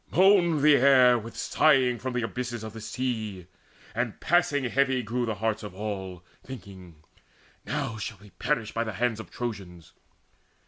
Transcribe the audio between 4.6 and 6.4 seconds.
heavy grew the hearts of all,